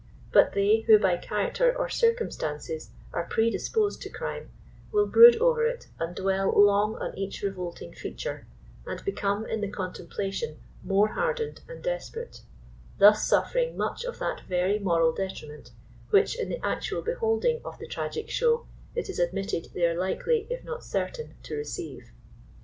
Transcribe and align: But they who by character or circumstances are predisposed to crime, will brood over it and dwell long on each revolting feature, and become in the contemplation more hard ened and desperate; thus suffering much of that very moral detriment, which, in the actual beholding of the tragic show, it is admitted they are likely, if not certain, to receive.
But 0.33 0.53
they 0.53 0.79
who 0.87 0.97
by 0.97 1.15
character 1.17 1.77
or 1.77 1.87
circumstances 1.87 2.89
are 3.13 3.25
predisposed 3.27 4.01
to 4.01 4.09
crime, 4.09 4.49
will 4.91 5.05
brood 5.05 5.35
over 5.35 5.67
it 5.67 5.89
and 5.99 6.15
dwell 6.15 6.51
long 6.59 6.95
on 6.95 7.15
each 7.15 7.43
revolting 7.43 7.93
feature, 7.93 8.47
and 8.87 9.05
become 9.05 9.45
in 9.45 9.61
the 9.61 9.69
contemplation 9.69 10.59
more 10.83 11.09
hard 11.09 11.37
ened 11.37 11.59
and 11.69 11.83
desperate; 11.83 12.41
thus 12.97 13.27
suffering 13.27 13.77
much 13.77 14.03
of 14.03 14.17
that 14.17 14.41
very 14.49 14.79
moral 14.79 15.13
detriment, 15.13 15.69
which, 16.09 16.35
in 16.35 16.49
the 16.49 16.65
actual 16.65 17.03
beholding 17.03 17.61
of 17.63 17.77
the 17.77 17.85
tragic 17.87 18.27
show, 18.31 18.65
it 18.95 19.07
is 19.07 19.19
admitted 19.19 19.67
they 19.75 19.85
are 19.85 19.93
likely, 19.93 20.47
if 20.49 20.63
not 20.63 20.83
certain, 20.83 21.35
to 21.43 21.53
receive. 21.55 22.09